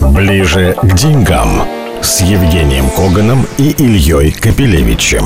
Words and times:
Ближе 0.00 0.76
к 0.82 0.94
деньгам 0.94 1.62
с 2.02 2.20
Евгением 2.22 2.90
Коганом 2.90 3.46
и 3.58 3.70
Ильей 3.70 4.32
Капелевичем. 4.32 5.24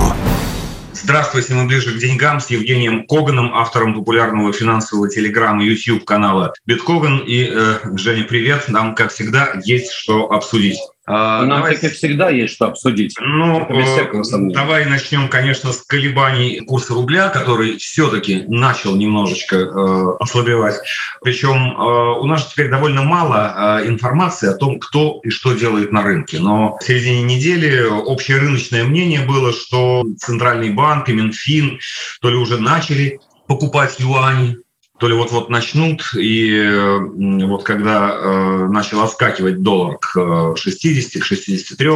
Здравствуйте, 0.92 1.54
мы 1.54 1.66
ближе 1.66 1.94
к 1.94 1.98
деньгам 1.98 2.38
с 2.38 2.50
Евгением 2.50 3.06
Коганом, 3.06 3.54
автором 3.54 3.94
популярного 3.94 4.52
финансового 4.52 5.08
телеграмма 5.08 5.64
YouTube 5.64 6.04
канала 6.04 6.52
Биткоган. 6.66 7.18
И, 7.26 7.48
э, 7.50 7.78
Женя, 7.96 8.24
привет. 8.24 8.68
Нам, 8.68 8.94
как 8.94 9.10
всегда, 9.10 9.52
есть 9.64 9.90
что 9.90 10.30
обсудить. 10.30 10.78
А, 11.04 11.42
Нам, 11.42 11.62
давай... 11.62 11.74
как 11.74 11.84
и 11.84 11.88
всегда, 11.88 12.30
есть 12.30 12.54
что 12.54 12.66
обсудить. 12.66 13.16
Ну, 13.20 13.66
э, 13.68 14.52
давай 14.52 14.84
начнем, 14.84 15.28
конечно, 15.28 15.72
с 15.72 15.82
колебаний 15.82 16.60
курса 16.60 16.94
рубля, 16.94 17.28
который 17.28 17.78
все-таки 17.78 18.44
начал 18.46 18.94
немножечко 18.94 19.56
э, 19.56 20.16
ослабевать. 20.20 20.76
Причем 21.20 21.72
э, 21.72 22.20
у 22.20 22.24
нас 22.26 22.46
теперь 22.52 22.70
довольно 22.70 23.02
мало 23.02 23.80
э, 23.82 23.88
информации 23.88 24.48
о 24.48 24.54
том, 24.54 24.78
кто 24.78 25.20
и 25.24 25.30
что 25.30 25.54
делает 25.54 25.90
на 25.90 26.02
рынке. 26.02 26.38
Но 26.38 26.78
в 26.78 26.84
середине 26.84 27.22
недели 27.22 27.82
общее 27.84 28.38
рыночное 28.38 28.84
мнение 28.84 29.26
было, 29.26 29.52
что 29.52 30.04
Центральный 30.18 30.70
банк 30.70 31.08
и 31.08 31.14
Минфин 31.14 31.80
то 32.20 32.30
ли 32.30 32.36
уже 32.36 32.58
начали 32.58 33.18
покупать 33.48 33.96
юани, 33.98 34.56
то 35.02 35.08
ли 35.08 35.14
вот-вот 35.14 35.48
начнут, 35.48 36.14
и 36.14 36.64
вот 37.12 37.64
когда 37.64 38.12
э, 38.14 38.68
начал 38.68 39.02
отскакивать 39.02 39.60
доллар 39.60 39.98
к 39.98 40.54
60, 40.56 41.20
к 41.20 41.24
63, 41.24 41.90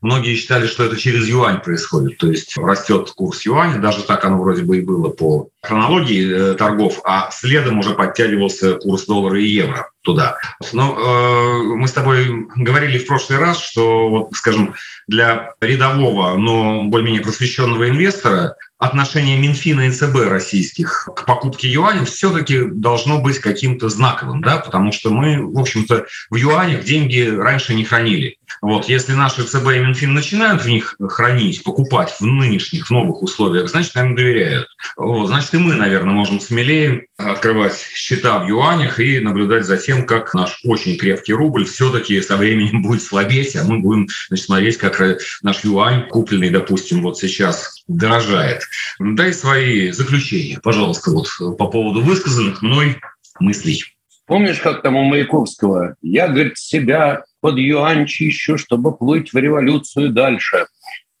многие 0.00 0.34
считали, 0.34 0.66
что 0.66 0.84
это 0.84 0.96
через 0.96 1.28
юань 1.28 1.60
происходит, 1.60 2.16
то 2.16 2.26
есть 2.26 2.56
растет 2.56 3.10
курс 3.10 3.44
юаня, 3.44 3.78
даже 3.82 4.02
так 4.02 4.24
оно 4.24 4.40
вроде 4.40 4.62
бы 4.62 4.78
и 4.78 4.80
было 4.80 5.10
по 5.10 5.50
хронологии 5.62 6.52
э, 6.52 6.54
торгов, 6.54 7.00
а 7.04 7.30
следом 7.30 7.78
уже 7.80 7.94
подтягивался 7.94 8.74
курс 8.74 9.06
доллара 9.06 9.40
и 9.40 9.46
евро 9.46 9.90
туда. 10.02 10.38
Но 10.72 10.96
э, 10.96 11.62
мы 11.74 11.88
с 11.88 11.92
тобой 11.92 12.46
говорили 12.56 12.98
в 12.98 13.06
прошлый 13.06 13.38
раз, 13.38 13.60
что, 13.60 14.08
вот, 14.08 14.28
скажем, 14.34 14.74
для 15.08 15.54
рядового, 15.60 16.36
но 16.36 16.84
более-менее 16.84 17.22
просвещенного 17.22 17.88
инвестора 17.88 18.56
отношение 18.78 19.36
Минфина 19.36 19.88
и 19.88 19.90
ЦБ 19.90 20.28
российских 20.28 21.08
к 21.14 21.26
покупке 21.26 21.68
юаня 21.68 22.04
все-таки 22.04 22.62
должно 22.64 23.20
быть 23.20 23.40
каким-то 23.40 23.88
знаковым, 23.88 24.40
да, 24.40 24.58
потому 24.58 24.92
что 24.92 25.10
мы, 25.10 25.44
в 25.44 25.58
общем-то, 25.58 26.06
в 26.30 26.36
юанях 26.36 26.84
деньги 26.84 27.28
раньше 27.28 27.74
не 27.74 27.84
хранили. 27.84 28.37
Вот, 28.60 28.88
если 28.88 29.12
наши 29.12 29.44
ЦБ 29.44 29.68
и 29.76 29.78
Минфин 29.78 30.14
начинают 30.14 30.62
в 30.62 30.68
них 30.68 30.96
хранить, 31.08 31.62
покупать 31.62 32.14
в 32.18 32.24
нынешних 32.24 32.86
в 32.86 32.90
новых 32.90 33.22
условиях, 33.22 33.68
значит, 33.68 33.94
нам 33.94 34.14
доверяют. 34.14 34.68
Вот, 34.96 35.28
значит, 35.28 35.54
и 35.54 35.58
мы, 35.58 35.74
наверное, 35.74 36.14
можем 36.14 36.40
смелее 36.40 37.06
открывать 37.16 37.78
счета 37.78 38.38
в 38.38 38.48
юанях 38.48 39.00
и 39.00 39.20
наблюдать 39.20 39.64
за 39.64 39.76
тем, 39.76 40.06
как 40.06 40.34
наш 40.34 40.60
очень 40.64 40.96
крепкий 40.96 41.32
рубль 41.32 41.66
все-таки 41.66 42.20
со 42.20 42.36
временем 42.36 42.82
будет 42.82 43.02
слабеть, 43.02 43.56
а 43.56 43.64
мы 43.64 43.80
будем 43.80 44.08
значит, 44.28 44.46
смотреть, 44.46 44.76
как 44.78 45.00
наш 45.42 45.64
юань, 45.64 46.08
купленный, 46.08 46.50
допустим, 46.50 47.02
вот 47.02 47.18
сейчас 47.18 47.82
дорожает. 47.86 48.62
Дай 48.98 49.32
свои 49.32 49.90
заключения, 49.90 50.58
пожалуйста, 50.62 51.10
вот 51.10 51.28
по 51.58 51.68
поводу 51.68 52.02
высказанных 52.02 52.62
мной 52.62 53.00
мыслей. 53.40 53.84
Помнишь, 54.26 54.58
как 54.58 54.82
там 54.82 54.94
у 54.96 55.04
Маяковского? 55.04 55.96
Я, 56.02 56.28
говорит, 56.28 56.58
себя 56.58 57.24
под 57.40 57.58
юань 57.58 58.06
чищу, 58.06 58.58
чтобы 58.58 58.96
плыть 58.96 59.32
в 59.32 59.36
революцию 59.36 60.10
дальше. 60.12 60.66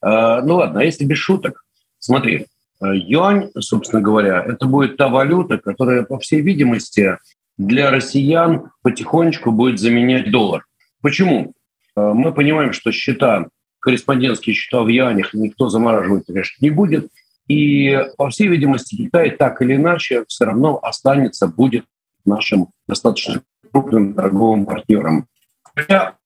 Э, 0.02 0.40
ну 0.42 0.56
ладно, 0.56 0.80
а 0.80 0.84
если 0.84 1.04
без 1.04 1.18
шуток? 1.18 1.64
Смотри, 1.98 2.46
э, 2.82 2.86
юань, 2.94 3.50
собственно 3.58 4.00
говоря, 4.00 4.42
это 4.42 4.66
будет 4.66 4.96
та 4.96 5.08
валюта, 5.08 5.58
которая, 5.58 6.02
по 6.02 6.18
всей 6.18 6.40
видимости, 6.40 7.18
для 7.56 7.90
россиян 7.90 8.70
потихонечку 8.82 9.50
будет 9.50 9.80
заменять 9.80 10.30
доллар. 10.30 10.64
Почему? 11.02 11.54
Мы 11.96 12.32
понимаем, 12.32 12.72
что 12.72 12.92
счета, 12.92 13.46
корреспондентские 13.80 14.54
счета 14.54 14.82
в 14.82 14.88
юанях 14.88 15.34
никто 15.34 15.68
замораживать, 15.68 16.26
конечно, 16.26 16.56
не 16.64 16.70
будет. 16.70 17.10
И, 17.48 17.98
по 18.16 18.28
всей 18.30 18.46
видимости, 18.48 18.94
Китай 18.94 19.30
так 19.30 19.60
или 19.62 19.74
иначе 19.74 20.24
все 20.28 20.44
равно 20.44 20.78
останется, 20.80 21.48
будет 21.48 21.84
нашим 22.24 22.68
достаточно 22.86 23.42
крупным 23.72 24.14
торговым 24.14 24.66
партнером. 24.66 25.26
Хотя 25.78 26.16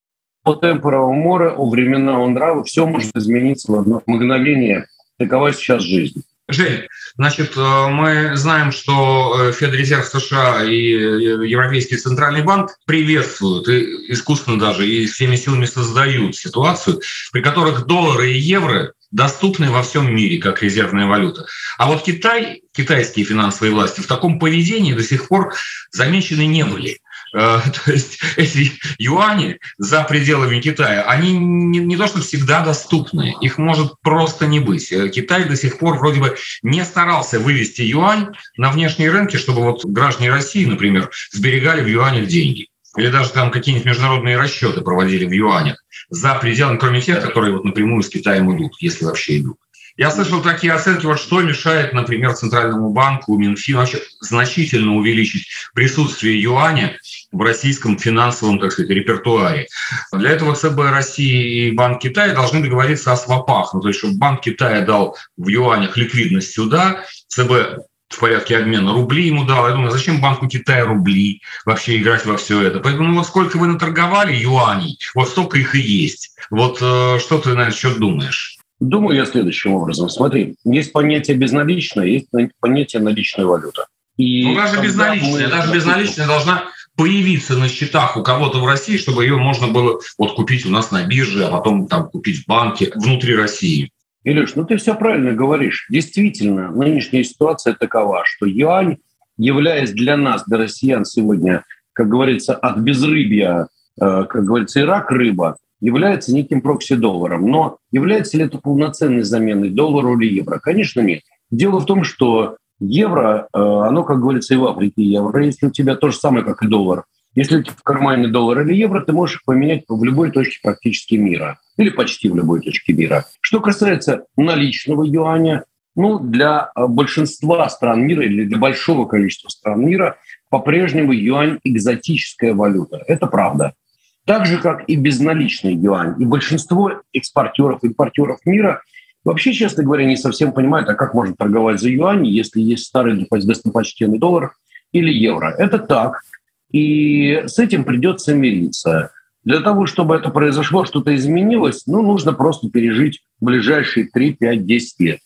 по 0.43 0.55
темпору 0.55 1.13
моря, 1.13 1.53
у 1.53 1.71
временного 1.71 2.27
нрава 2.27 2.65
все 2.65 2.87
может 2.87 3.15
измениться 3.15 3.71
в 3.71 3.79
одно 3.79 4.03
мгновение. 4.07 4.87
Такова 5.19 5.53
сейчас 5.53 5.83
жизнь. 5.83 6.23
Жень, 6.49 6.89
значит, 7.17 7.57
э, 7.57 7.87
мы 7.89 8.37
знаем, 8.37 8.73
что 8.73 9.37
э, 9.39 9.53
Федрезерв 9.53 10.07
США 10.07 10.65
и 10.65 10.93
э, 10.93 11.47
Европейский 11.47 11.97
Центральный 11.97 12.43
банк 12.43 12.77
приветствуют 12.85 13.69
и 13.69 14.13
искусственно 14.13 14.59
даже 14.59 14.87
и 14.87 15.07
всеми 15.07 15.37
силами 15.37 15.67
создают 15.67 16.35
ситуацию, 16.35 17.01
при 17.31 17.43
которых 17.43 17.87
доллары 17.87 18.33
и 18.33 18.39
евро 18.39 18.93
доступны 19.13 19.71
во 19.71 19.83
всем 19.83 20.13
мире 20.13 20.39
как 20.39 20.63
резервная 20.63 21.07
валюта. 21.07 21.47
А 21.79 21.87
вот 21.87 22.03
Китай, 22.03 22.63
китайские 22.73 23.25
финансовые 23.25 23.73
власти 23.73 24.01
в 24.01 24.07
таком 24.07 24.39
поведении 24.41 24.95
до 24.95 25.05
сих 25.05 25.29
пор 25.29 25.55
замечены 25.93 26.47
не 26.47 26.65
были. 26.65 26.99
Э, 27.35 27.61
то 27.85 27.93
есть 27.93 28.19
эти 28.37 28.73
юани 28.99 29.59
за 29.79 30.05
пределами 30.05 30.61
Китая, 30.61 31.03
они 31.03 31.33
не, 31.39 31.79
не 31.79 31.97
то 31.97 32.07
что 32.07 32.21
всегда 32.21 32.65
доступны, 32.65 33.35
их 33.41 33.59
может 33.59 34.01
просто 34.03 34.47
не 34.47 34.61
быть. 34.61 34.93
Э, 34.93 35.09
Китай 35.09 35.45
до 35.45 35.57
сих 35.57 35.79
пор 35.79 35.99
вроде 35.99 36.21
бы 36.21 36.37
не 36.63 36.85
старался 36.85 37.39
вывести 37.39 37.83
юань 37.83 38.29
на 38.57 38.71
внешние 38.71 39.11
рынки, 39.11 39.37
чтобы 39.37 39.63
вот 39.63 39.85
граждане 39.85 40.31
России, 40.31 40.65
например, 40.65 41.11
сберегали 41.31 41.83
в 41.83 41.87
юанях 41.87 42.27
деньги. 42.29 42.69
Или 42.97 43.09
даже 43.09 43.31
там 43.31 43.51
какие-нибудь 43.51 43.87
международные 43.87 44.37
расчеты 44.37 44.83
проводили 44.83 45.25
в 45.25 45.33
юанях 45.33 45.83
за 46.11 46.35
пределами, 46.35 46.77
кроме 46.77 47.01
тех, 47.01 47.23
которые 47.23 47.55
вот 47.55 47.65
напрямую 47.65 48.03
с 48.03 48.11
Китаем 48.11 48.55
идут, 48.55 48.75
если 48.81 49.07
вообще 49.07 49.39
идут. 49.39 49.57
Я 49.97 50.11
слышал 50.11 50.43
такие 50.43 50.73
оценки, 50.73 51.05
вот 51.05 51.19
что 51.19 51.43
мешает, 51.43 51.93
например, 51.93 52.35
Центральному 52.35 52.93
банку, 52.93 53.37
Минфину 53.37 53.79
вообще 53.79 54.01
значительно 54.21 54.95
увеличить 54.97 55.47
присутствие 55.75 56.41
юаня 56.41 56.99
в 57.31 57.41
российском 57.43 57.99
финансовом, 57.99 58.59
так 58.59 58.73
сказать, 58.73 58.91
репертуаре. 58.91 59.67
Для 60.13 60.31
этого 60.31 60.55
ЦБ 60.55 60.79
России 60.91 61.69
и 61.69 61.73
Банк 61.73 62.01
Китая 62.01 62.35
должны 62.35 62.63
договориться 62.63 63.13
о 63.13 63.17
свопах. 63.17 63.75
Ну, 63.75 63.81
то 63.81 63.89
есть, 63.89 63.99
чтобы 63.99 64.17
Банк 64.17 64.43
Китая 64.43 64.83
дал 64.83 65.17
в 65.37 65.49
юанях 65.49 65.97
ликвидность 65.97 66.55
сюда, 66.55 67.05
ЦБ 67.29 67.83
в 68.09 68.19
порядке 68.19 68.59
обмена 68.59 68.93
рубли 68.93 69.27
ему 69.27 69.45
дал. 69.45 69.67
Я 69.67 69.75
думаю, 69.75 69.91
зачем 69.91 70.21
Банку 70.21 70.49
Китая 70.49 70.85
рубли 70.85 71.41
вообще 71.65 71.99
играть 71.99 72.25
во 72.27 72.37
все 72.37 72.63
это? 72.63 72.81
Поэтому 72.81 73.09
ну, 73.09 73.17
вот 73.17 73.27
сколько 73.27 73.57
вы 73.57 73.67
наторговали 73.67 74.35
юаней, 74.35 74.99
вот 75.15 75.29
столько 75.29 75.59
их 75.59 75.75
и 75.75 75.81
есть. 75.81 76.37
Вот 76.51 76.79
э, 76.81 77.19
что 77.19 77.39
ты 77.39 77.55
на 77.55 77.63
этот 77.63 77.77
счет 77.77 77.99
думаешь? 77.99 78.59
Думаю 78.83 79.17
я 79.17 79.27
следующим 79.27 79.75
образом. 79.75 80.09
Смотри, 80.09 80.57
есть 80.65 80.93
понятие 80.93 81.37
безналичное, 81.37 82.05
есть 82.05 82.27
понятие 82.59 83.01
наличная 83.01 83.45
валюта. 83.45 83.87
И 84.17 84.45
ну, 84.45 84.57
даже 84.57 84.83
безналичная, 84.83 85.47
мы... 85.47 85.51
даже 85.53 85.73
безналичная 85.73 86.27
должна 86.27 86.65
появиться 86.97 87.57
на 87.57 87.69
счетах 87.69 88.17
у 88.17 88.25
кого-то 88.25 88.59
в 88.59 88.67
России, 88.67 88.97
чтобы 88.97 89.23
ее 89.23 89.37
можно 89.37 89.69
было 89.69 90.01
вот 90.19 90.35
купить 90.35 90.67
у 90.67 90.71
нас 90.71 90.91
на 90.91 91.07
бирже, 91.07 91.45
а 91.45 91.51
потом 91.53 91.87
там 91.87 92.09
купить 92.09 92.43
в 92.43 92.49
банке 92.49 92.91
внутри 92.97 93.37
России. 93.37 93.93
Илюш, 94.25 94.57
ну 94.57 94.65
ты 94.65 94.79
все 94.79 94.97
правильно 94.97 95.33
говоришь. 95.33 95.87
Действительно, 95.89 96.73
нынешняя 96.73 97.23
ситуация 97.23 97.75
такова, 97.75 98.25
что 98.25 98.47
юань, 98.47 98.97
являясь 99.37 99.93
для 99.93 100.17
нас, 100.17 100.43
для 100.45 100.59
россиян 100.59 101.05
сегодня, 101.05 101.63
как 101.93 102.09
говорится, 102.09 102.57
от 102.57 102.79
безрыбья, 102.79 103.69
э, 104.01 104.25
как 104.25 104.45
говорится, 104.45 104.81
и 104.81 104.83
рак 104.83 105.13
рыба, 105.13 105.57
является 105.83 106.33
неким 106.33 106.63
прокси-долларом. 106.63 107.47
Но 107.51 107.79
является 107.91 108.39
ли 108.39 108.45
это 108.45 108.59
полноценной 108.59 109.25
заменой 109.25 109.69
доллару 109.69 110.19
или 110.19 110.37
евро? 110.37 110.59
Конечно, 110.59 111.01
нет. 111.01 111.23
Дело 111.51 111.81
в 111.81 111.87
том, 111.87 112.05
что 112.05 112.57
евро, 112.79 113.49
э, 113.53 113.59
оно, 113.59 114.05
как 114.05 114.21
говорится, 114.21 114.55
и 114.55 114.57
в 114.57 114.65
Африке 114.65 115.03
евро. 115.03 115.45
Если 115.45 115.67
у 115.67 115.71
тебя 115.71 115.97
то 115.97 116.11
же 116.11 116.17
самое, 116.17 116.45
как 116.45 116.63
и 116.63 116.69
доллар, 116.69 117.05
если 117.35 117.59
у 117.59 117.63
тебя 117.63 117.75
в 117.77 117.83
кармане 117.83 118.29
доллар 118.29 118.61
или 118.61 118.75
евро, 118.75 119.01
ты 119.01 119.13
можешь 119.13 119.37
их 119.37 119.45
поменять 119.45 119.85
в 119.89 120.05
любой 120.05 120.31
точке 120.31 120.61
практически 120.63 121.17
мира. 121.17 121.59
Или 121.77 121.91
почти 121.91 122.29
в 122.29 122.37
любой 122.37 122.61
точке 122.61 122.93
мира. 122.93 123.27
Что 123.41 123.61
касается 123.61 124.27
наличного 124.37 125.03
юаня, 125.03 125.65
ну, 125.97 126.21
для 126.21 126.71
э, 126.77 126.87
большинства 126.87 127.69
стран 127.69 128.03
мира 128.03 128.25
или 128.25 128.45
для 128.45 128.59
большого 128.59 129.07
количества 129.07 129.49
стран 129.49 129.85
мира 129.85 130.17
по-прежнему 130.49 131.13
юань– 131.13 131.59
экзотическая 131.65 132.55
валюта. 132.55 133.03
Это 133.09 133.27
правда. 133.27 133.75
Так 134.25 134.47
же, 134.47 134.59
как 134.59 134.89
и 134.89 134.97
безналичный 134.97 135.75
юань. 135.75 136.21
И 136.21 136.25
большинство 136.25 137.03
экспортеров, 137.13 137.83
импортеров 137.83 138.39
мира 138.45 138.83
вообще, 139.25 139.53
честно 139.53 139.83
говоря, 139.83 140.05
не 140.05 140.17
совсем 140.17 140.53
понимают, 140.53 140.89
а 140.89 140.95
как 140.95 141.15
можно 141.15 141.35
торговать 141.35 141.81
за 141.81 141.91
юань, 141.91 142.27
если 142.27 142.61
есть 142.61 142.87
старый 142.87 143.27
достопочтенный 143.31 144.19
доллар 144.19 144.53
или 144.93 145.13
евро. 145.13 145.55
Это 145.59 145.79
так. 145.79 146.23
И 146.71 147.43
с 147.47 147.59
этим 147.59 147.85
придется 147.85 148.35
мириться. 148.35 149.11
Для 149.45 149.61
того, 149.61 149.87
чтобы 149.87 150.17
это 150.17 150.31
произошло, 150.31 150.85
что-то 150.85 151.15
изменилось, 151.17 151.87
ну, 151.87 152.03
нужно 152.03 152.33
просто 152.33 152.71
пережить 152.71 153.23
ближайшие 153.41 154.07
3, 154.07 154.35
5, 154.35 154.67
10 154.67 155.01
лет. 155.01 155.19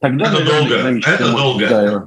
Тогда, 0.00 0.26
это 0.26 0.44
долго. 0.44 1.00
Это 1.06 1.30
долго. 1.30 1.68
Да. 1.68 2.04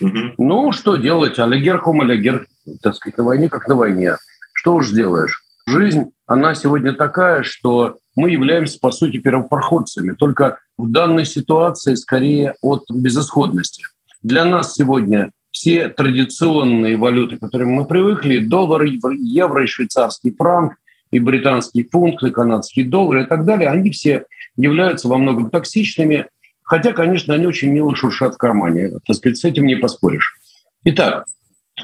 Угу. 0.00 0.18
Ну, 0.38 0.72
что 0.72 0.96
делать? 0.96 1.38
Алигер 1.38 1.78
хом 1.78 2.00
алигер, 2.00 2.46
так 2.80 2.94
сказать, 2.94 3.18
на 3.18 3.24
войне 3.24 3.48
как 3.48 3.68
на 3.68 3.74
войне. 3.74 4.16
Что 4.54 4.76
уж 4.76 4.88
сделаешь. 4.88 5.42
Жизнь, 5.68 6.10
она 6.26 6.54
сегодня 6.54 6.92
такая, 6.92 7.42
что 7.42 7.98
мы 8.16 8.30
являемся, 8.30 8.78
по 8.80 8.90
сути, 8.90 9.18
первопроходцами, 9.18 10.14
только 10.14 10.58
в 10.76 10.90
данной 10.90 11.24
ситуации 11.24 11.94
скорее 11.94 12.54
от 12.62 12.84
безысходности. 12.90 13.84
Для 14.22 14.44
нас 14.44 14.74
сегодня 14.74 15.30
все 15.50 15.88
традиционные 15.88 16.96
валюты, 16.96 17.36
к 17.36 17.40
которым 17.40 17.70
мы 17.70 17.84
привыкли, 17.84 18.38
доллар, 18.38 18.82
евро 18.82 19.66
швейцарский 19.66 20.34
франк, 20.34 20.74
и 21.10 21.18
британский 21.18 21.88
фунт, 21.90 22.22
и 22.22 22.30
канадский 22.30 22.84
доллар 22.84 23.18
и 23.18 23.26
так 23.26 23.44
далее, 23.44 23.70
они 23.70 23.90
все 23.90 24.24
являются 24.56 25.08
во 25.08 25.16
многом 25.16 25.50
токсичными, 25.50 26.26
хотя, 26.62 26.92
конечно, 26.92 27.34
они 27.34 27.46
очень 27.46 27.70
мило 27.70 27.94
шуршат 27.94 28.34
в 28.34 28.38
кармане. 28.38 28.90
Так 29.06 29.16
сказать, 29.16 29.38
с 29.38 29.44
этим 29.44 29.66
не 29.66 29.76
поспоришь. 29.76 30.36
Итак, 30.84 31.24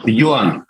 юань. 0.04 0.62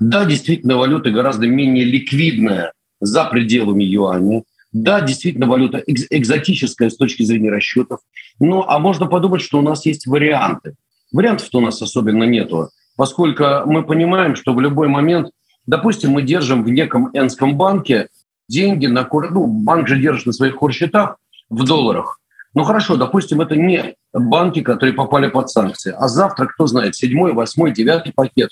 Да, 0.00 0.24
действительно, 0.24 0.76
валюта 0.76 1.10
гораздо 1.10 1.46
менее 1.46 1.84
ликвидная 1.84 2.72
за 3.00 3.24
пределами 3.24 3.84
юаня. 3.84 4.42
Да, 4.72 5.00
действительно, 5.00 5.46
валюта 5.46 5.82
экзотическая 5.86 6.88
с 6.88 6.96
точки 6.96 7.22
зрения 7.24 7.50
расчетов. 7.50 8.00
Ну, 8.40 8.64
а 8.66 8.78
можно 8.78 9.06
подумать, 9.06 9.42
что 9.42 9.58
у 9.58 9.62
нас 9.62 9.84
есть 9.84 10.06
варианты. 10.06 10.74
Вариантов-то 11.12 11.58
у 11.58 11.60
нас 11.60 11.80
особенно 11.82 12.24
нету, 12.24 12.70
поскольку 12.96 13.44
мы 13.66 13.82
понимаем, 13.82 14.34
что 14.34 14.54
в 14.54 14.60
любой 14.60 14.88
момент, 14.88 15.30
допустим, 15.66 16.12
мы 16.12 16.22
держим 16.22 16.64
в 16.64 16.70
неком 16.70 17.10
энском 17.12 17.56
банке 17.58 18.08
деньги 18.48 18.86
на 18.86 19.06
ну, 19.12 19.46
банк 19.46 19.88
же 19.88 20.00
держит 20.00 20.26
на 20.26 20.32
своих 20.32 20.56
курсчетах 20.56 21.16
в 21.50 21.64
долларах. 21.64 22.18
Ну 22.54 22.64
хорошо, 22.64 22.96
допустим, 22.96 23.40
это 23.40 23.56
не 23.56 23.94
банки, 24.12 24.62
которые 24.62 24.94
попали 24.94 25.28
под 25.28 25.50
санкции, 25.50 25.94
а 25.96 26.08
завтра, 26.08 26.46
кто 26.46 26.66
знает, 26.66 26.94
седьмой, 26.94 27.32
восьмой, 27.32 27.72
девятый 27.72 28.12
пакет. 28.14 28.50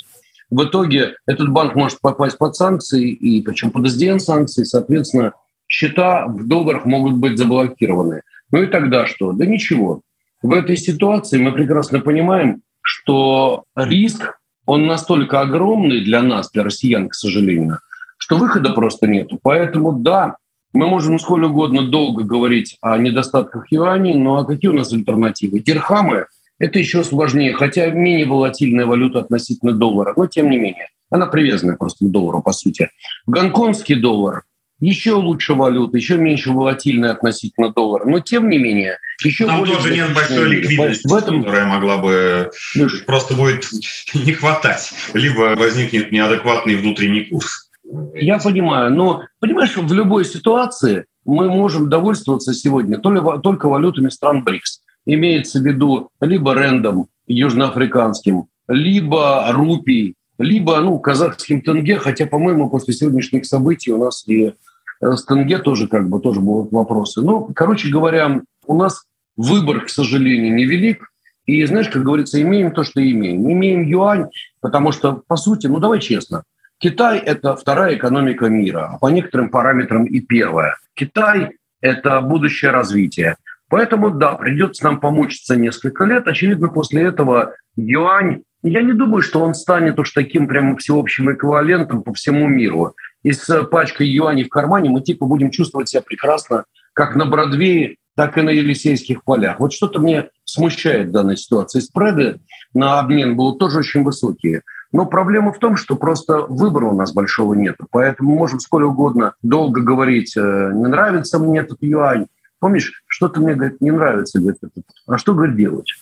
В 0.51 0.65
итоге 0.65 1.15
этот 1.27 1.49
банк 1.51 1.77
может 1.77 2.01
попасть 2.01 2.37
под 2.37 2.57
санкции, 2.57 3.11
и 3.11 3.41
причем 3.41 3.71
под 3.71 3.87
SDN 3.87 4.19
санкции, 4.19 4.65
соответственно, 4.65 5.33
счета 5.69 6.27
в 6.27 6.47
долларах 6.47 6.85
могут 6.85 7.15
быть 7.15 7.39
заблокированы. 7.39 8.23
Ну 8.51 8.63
и 8.63 8.67
тогда 8.67 9.07
что? 9.07 9.33
Да 9.33 9.47
ничего. 9.47 10.01
В 10.43 10.53
этой 10.53 10.77
ситуации 10.77 11.39
мы 11.39 11.53
прекрасно 11.53 12.01
понимаем, 12.01 12.63
что 12.83 13.65
риск, 13.77 14.39
он 14.67 14.87
настолько 14.87 15.41
огромный 15.41 16.01
для 16.01 16.23
нас, 16.23 16.51
для 16.51 16.65
россиян, 16.65 17.09
к 17.09 17.15
сожалению, 17.15 17.79
что 18.19 18.37
выхода 18.37 18.71
просто 18.71 19.07
нету. 19.07 19.39
Поэтому 19.43 19.93
да, 19.93 20.37
мы 20.73 20.89
можем 20.89 21.19
сколь 21.21 21.45
угодно 21.45 21.89
долго 21.89 22.25
говорить 22.25 22.77
о 22.81 22.99
недостатках 22.99 23.71
юаней, 23.71 24.15
но 24.15 24.39
а 24.39 24.45
какие 24.45 24.71
у 24.71 24.75
нас 24.75 24.93
альтернативы? 24.93 25.61
Дирхамы– 25.61 26.27
это 26.61 26.79
еще 26.79 27.03
сложнее, 27.03 27.55
хотя 27.55 27.91
менее 27.91 28.27
волатильная 28.27 28.87
валюта 28.87 29.21
относительно 29.21 29.73
доллара, 29.73 30.15
но 30.17 30.27
тем 30.27 30.49
не 30.49 30.59
менее. 30.59 30.89
Она 31.11 31.27
привязанная 31.27 31.77
просто 31.77 32.05
к 32.05 32.11
доллару, 32.11 32.41
по 32.41 32.53
сути. 32.53 32.91
Гонконгский 33.27 33.97
доллар 33.97 34.45
еще 34.81 35.13
лучше 35.13 35.55
валюта, 35.55 35.97
еще 35.97 36.17
меньше 36.17 36.53
волатильная 36.53 37.13
относительно 37.13 37.71
доллара. 37.71 38.05
Но 38.07 38.21
тем 38.21 38.49
не 38.49 38.59
менее, 38.59 38.99
еще 39.23 39.47
Там 39.47 39.61
более 39.61 39.77
тоже 39.77 39.95
нет 39.95 40.15
большой 40.15 40.49
ликвидности, 40.49 41.07
в 41.07 41.15
этом... 41.15 41.43
которая 41.43 41.67
могла 41.67 41.99
бы 41.99 42.51
Леш. 42.75 43.05
просто 43.05 43.35
будет 43.35 43.69
не 44.15 44.33
хватать. 44.33 44.93
Либо 45.13 45.55
возникнет 45.57 46.13
неадекватный 46.13 46.77
внутренний 46.77 47.25
курс. 47.25 47.71
Я 48.15 48.39
понимаю, 48.39 48.91
но 48.91 49.25
понимаешь, 49.41 49.77
в 49.77 49.93
любой 49.93 50.25
ситуации 50.25 51.07
мы 51.25 51.49
можем 51.51 51.91
довольствоваться 51.91 52.55
сегодня 52.55 52.99
только 52.99 53.69
валютами 53.69 54.09
стран 54.09 54.45
БРИКС. 54.45 54.81
Имеется 55.07 55.61
в 55.61 55.65
виду 55.65 56.11
либо 56.21 56.55
рендом 56.55 57.07
южноафриканским, 57.27 58.47
либо 58.69 59.47
рупий, 59.53 60.15
либо 60.39 60.81
ну, 60.81 60.99
казахским 60.99 61.63
тенге, 61.63 61.99
хотя, 61.99 62.27
по-моему, 62.27 62.71
после 62.71 62.95
сегодняшних 62.95 63.47
событий 63.47 63.93
у 63.93 63.99
нас 63.99 64.25
и 64.27 64.55
Э, 65.01 65.13
с 65.13 65.25
тенге 65.25 65.59
тоже 65.59 65.89
как 65.89 66.09
бы 66.09 66.21
тоже 66.21 66.41
будут 66.41 66.73
вопросы. 66.73 67.23
Ну, 67.23 67.51
короче 67.55 67.89
говоря, 67.89 68.43
у 68.67 68.77
нас 68.77 69.05
выбор, 69.37 69.85
к 69.85 69.89
сожалению, 69.89 70.55
невелик. 70.55 71.11
И 71.47 71.65
знаешь, 71.65 71.89
как 71.89 72.03
говорится, 72.03 72.41
имеем 72.41 72.73
то, 72.73 72.85
что 72.85 73.01
имеем. 73.01 73.51
Имеем 73.51 73.83
юань, 73.83 74.27
потому 74.61 74.93
что, 74.93 75.23
по 75.27 75.37
сути, 75.37 75.67
ну 75.67 75.79
давай 75.79 75.99
честно, 75.99 76.45
Китай– 76.79 77.19
это 77.27 77.57
вторая 77.57 77.97
экономика 77.97 78.49
мира, 78.49 78.93
а 78.93 78.99
по 78.99 79.09
некоторым 79.09 79.51
параметрам 79.51 80.05
и 80.05 80.21
первая. 80.21 80.77
Китай– 80.95 81.57
это 81.81 82.21
будущее 82.21 82.71
развитие. 82.71 83.37
Поэтому, 83.71 84.11
да, 84.11 84.35
придется 84.35 84.85
нам 84.85 85.01
помучиться 85.01 85.57
несколько 85.57 86.05
лет. 86.05 86.27
Очевидно, 86.27 86.69
после 86.69 87.05
этого 87.05 87.55
юань, 87.77 88.43
я 88.63 88.83
не 88.83 88.93
думаю, 88.93 89.23
что 89.23 89.41
он 89.41 89.55
станет 89.55 89.99
уж 89.99 90.11
таким 90.11 90.49
прям 90.49 90.77
всеобщим 90.77 91.33
эквивалентом 91.33 92.03
по 92.03 92.13
всему 92.13 92.47
миру 92.47 92.95
и 93.23 93.33
с 93.33 93.65
пачкой 93.65 94.09
юаней 94.09 94.45
в 94.45 94.49
кармане 94.49 94.91
мы 94.91 95.03
типа 95.03 95.27
будем 95.27 95.51
чувствовать 95.51 95.89
себя 95.89 96.03
прекрасно 96.03 96.65
как 96.93 97.15
на 97.17 97.27
Бродвее, 97.27 97.97
так 98.17 98.37
и 98.37 98.43
на 98.43 98.51
Елисейских 98.51 99.25
полях. 99.25 99.61
Вот 99.61 99.73
что-то 99.73 100.01
мне 100.01 100.29
смущает 100.45 101.09
в 101.09 101.13
данной 101.13 101.37
ситуации. 101.37 101.81
Спреды 101.81 102.41
на 102.75 102.99
обмен 102.99 103.37
будут 103.37 103.59
тоже 103.59 103.79
очень 103.79 104.03
высокие. 104.03 104.63
Но 104.93 105.07
проблема 105.07 105.53
в 105.53 105.59
том, 105.59 105.77
что 105.77 105.95
просто 105.95 106.41
выбора 106.41 106.87
у 106.87 106.97
нас 106.97 107.13
большого 107.13 107.55
нет. 107.55 107.77
Поэтому 107.93 108.35
можем 108.35 108.59
сколь 108.59 108.83
угодно 108.83 109.35
долго 109.41 109.81
говорить, 109.81 110.37
э, 110.37 110.73
не 110.75 110.87
нравится 110.89 111.39
мне 111.39 111.61
этот 111.61 111.79
юань. 111.81 112.27
Помнишь, 112.61 113.03
что-то 113.07 113.41
мне, 113.41 113.55
говорит, 113.55 113.81
не 113.81 113.91
нравится. 113.91 114.39
Говорит, 114.39 114.59
этот. 114.63 114.85
А 115.07 115.17
что, 115.17 115.33
говорит, 115.35 115.57
делать? 115.57 115.95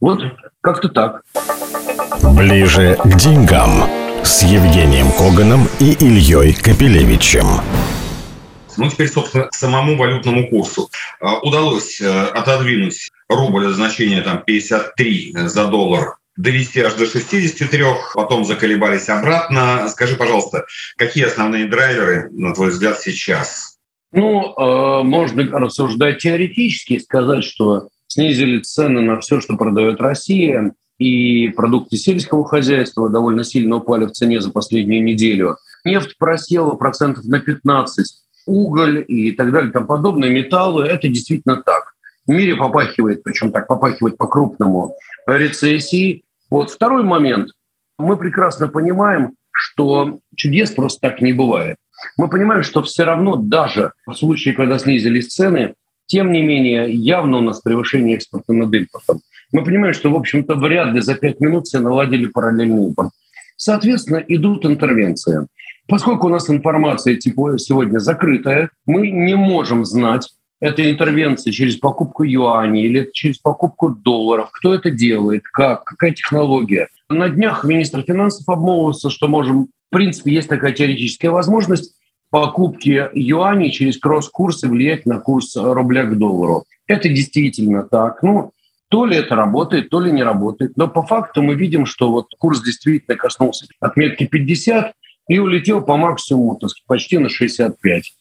Вот 0.00 0.22
как-то 0.60 0.88
так. 0.88 1.22
Ближе 2.36 2.96
к 3.02 3.16
деньгам 3.16 3.84
с 4.22 4.44
Евгением 4.44 5.10
Коганом 5.10 5.66
и 5.80 5.92
Ильей 5.92 6.54
Капелевичем. 6.54 7.46
Ну, 8.76 8.88
теперь, 8.88 9.08
собственно, 9.08 9.46
к 9.46 9.54
самому 9.54 9.96
валютному 9.96 10.48
курсу. 10.48 10.88
А, 11.20 11.40
удалось 11.40 12.00
э, 12.00 12.26
отодвинуть 12.26 13.10
рубль 13.28 13.68
значения 13.70 14.22
там 14.22 14.44
53 14.44 15.32
за 15.48 15.66
доллар 15.66 16.18
довести 16.36 16.80
аж 16.80 16.94
до 16.94 17.04
63, 17.04 17.84
потом 18.14 18.44
заколебались 18.44 19.08
обратно. 19.08 19.88
Скажи, 19.88 20.14
пожалуйста, 20.14 20.66
какие 20.96 21.24
основные 21.24 21.66
драйверы, 21.66 22.30
на 22.30 22.54
твой 22.54 22.70
взгляд, 22.70 23.00
сейчас? 23.00 23.77
Ну, 24.12 24.54
э, 24.56 25.02
можно 25.02 25.44
рассуждать 25.44 26.18
теоретически, 26.18 26.98
сказать, 26.98 27.44
что 27.44 27.88
снизили 28.06 28.60
цены 28.60 29.02
на 29.02 29.20
все, 29.20 29.40
что 29.40 29.56
продает 29.56 30.00
Россия, 30.00 30.72
и 30.98 31.48
продукты 31.50 31.96
сельского 31.96 32.46
хозяйства 32.46 33.08
довольно 33.08 33.44
сильно 33.44 33.76
упали 33.76 34.06
в 34.06 34.12
цене 34.12 34.40
за 34.40 34.50
последнюю 34.50 35.04
неделю. 35.04 35.56
Нефть 35.84 36.16
просела 36.18 36.74
процентов 36.74 37.24
на 37.24 37.38
15, 37.38 38.06
уголь 38.46 39.04
и 39.06 39.32
так 39.32 39.52
далее, 39.52 39.70
там 39.70 39.86
подобные 39.86 40.32
металлы. 40.32 40.86
Это 40.86 41.08
действительно 41.08 41.62
так. 41.62 41.94
В 42.26 42.30
мире 42.30 42.56
попахивает, 42.56 43.22
причем 43.22 43.52
так 43.52 43.68
попахивает 43.68 44.18
по-крупному, 44.18 44.96
рецессии. 45.26 46.24
Вот 46.50 46.70
второй 46.70 47.04
момент. 47.04 47.50
Мы 47.98 48.16
прекрасно 48.16 48.68
понимаем, 48.68 49.34
что 49.52 50.18
чудес 50.36 50.70
просто 50.70 51.00
так 51.00 51.20
не 51.20 51.32
бывает. 51.32 51.76
Мы 52.16 52.28
понимаем, 52.28 52.62
что 52.62 52.82
все 52.82 53.04
равно 53.04 53.36
даже 53.36 53.92
в 54.06 54.14
случае, 54.14 54.54
когда 54.54 54.78
снизились 54.78 55.28
цены, 55.28 55.74
тем 56.06 56.32
не 56.32 56.42
менее 56.42 56.92
явно 56.92 57.38
у 57.38 57.40
нас 57.42 57.60
превышение 57.60 58.16
экспорта 58.16 58.52
над 58.52 58.74
импортом. 58.74 59.20
Мы 59.52 59.64
понимаем, 59.64 59.94
что, 59.94 60.10
в 60.10 60.16
общем-то, 60.16 60.54
вряд 60.54 60.92
ли 60.94 61.00
за 61.00 61.14
пять 61.14 61.40
минут 61.40 61.66
все 61.66 61.80
наладили 61.80 62.26
параллельный 62.26 62.86
импорт. 62.86 63.10
Соответственно, 63.56 64.18
идут 64.28 64.64
интервенции. 64.64 65.46
Поскольку 65.88 66.26
у 66.26 66.30
нас 66.30 66.48
информация 66.50 67.16
типа 67.16 67.58
сегодня 67.58 67.98
закрытая, 67.98 68.70
мы 68.86 69.10
не 69.10 69.36
можем 69.36 69.84
знать, 69.84 70.28
это 70.60 70.90
интервенция 70.90 71.52
через 71.52 71.76
покупку 71.76 72.24
юаней 72.24 72.84
или 72.84 73.08
через 73.12 73.38
покупку 73.38 73.90
долларов, 73.90 74.50
кто 74.52 74.74
это 74.74 74.90
делает, 74.90 75.44
как, 75.44 75.84
какая 75.84 76.10
технология. 76.12 76.88
На 77.08 77.28
днях 77.28 77.64
министр 77.64 78.02
финансов 78.02 78.48
обмолвился, 78.48 79.08
что 79.08 79.28
можем, 79.28 79.68
в 79.90 79.94
принципе, 79.94 80.32
есть 80.32 80.48
такая 80.48 80.72
теоретическая 80.72 81.30
возможность 81.30 81.94
покупки 82.30 83.08
юаней 83.14 83.70
через 83.70 83.98
кросс-курсы 83.98 84.68
влиять 84.68 85.06
на 85.06 85.18
курс 85.18 85.56
рубля 85.56 86.04
к 86.04 86.18
доллару. 86.18 86.64
Это 86.86 87.08
действительно 87.08 87.84
так. 87.84 88.22
Ну, 88.22 88.52
то 88.88 89.06
ли 89.06 89.16
это 89.16 89.34
работает, 89.34 89.90
то 89.90 90.00
ли 90.00 90.12
не 90.12 90.22
работает. 90.22 90.76
Но 90.76 90.88
по 90.88 91.02
факту 91.02 91.42
мы 91.42 91.54
видим, 91.54 91.86
что 91.86 92.10
вот 92.10 92.26
курс 92.38 92.62
действительно 92.62 93.16
коснулся 93.16 93.66
отметки 93.80 94.26
50 94.26 94.92
и 95.28 95.38
улетел 95.38 95.82
по 95.82 95.96
максимуму 95.96 96.56
так 96.56 96.70
сказать, 96.70 96.86
почти 96.86 97.18
на 97.18 97.28
65. 97.28 98.12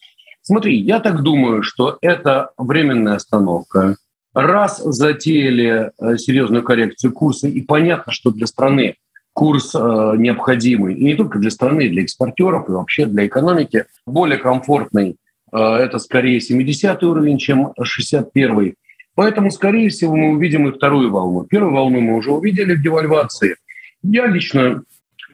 Смотри, 0.41 0.77
я 0.79 0.99
так 0.99 1.23
думаю, 1.23 1.63
что 1.63 1.97
это 2.01 2.51
временная 2.57 3.15
остановка. 3.15 3.97
Раз 4.33 4.77
затеяли 4.77 5.91
э, 5.99 6.17
серьезную 6.17 6.63
коррекцию 6.63 7.11
курса, 7.11 7.47
и 7.47 7.61
понятно, 7.61 8.13
что 8.13 8.31
для 8.31 8.45
страны 8.45 8.95
курс 9.37 9.75
э, 9.75 10.13
необходимый, 10.17 10.95
и 10.95 11.03
не 11.03 11.13
только 11.13 11.37
для 11.37 11.51
страны, 11.51 11.89
для 11.89 12.01
экспортеров, 12.01 12.67
и 12.67 12.71
вообще 12.71 13.05
для 13.05 13.27
экономики, 13.27 13.85
более 14.07 14.39
комфортный. 14.39 15.17
Э, 15.53 15.75
это 15.75 15.99
скорее 15.99 16.41
70 16.41 17.03
уровень, 17.03 17.37
чем 17.37 17.71
61 17.79 18.59
-й. 18.59 18.73
Поэтому, 19.13 19.51
скорее 19.51 19.89
всего, 19.89 20.15
мы 20.15 20.31
увидим 20.31 20.67
и 20.67 20.71
вторую 20.71 21.11
волну. 21.11 21.43
Первую 21.43 21.71
волну 21.71 22.01
мы 22.01 22.15
уже 22.15 22.31
увидели 22.31 22.73
в 22.73 22.81
девальвации. 22.81 23.57
Я 24.01 24.25
лично 24.25 24.81